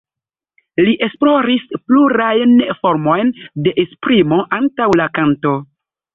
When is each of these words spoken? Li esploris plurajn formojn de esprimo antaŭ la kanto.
Li 0.85 0.93
esploris 1.07 1.67
plurajn 1.91 2.57
formojn 2.79 3.31
de 3.69 3.75
esprimo 3.85 4.43
antaŭ 4.61 4.91
la 5.03 5.09
kanto. 5.21 5.55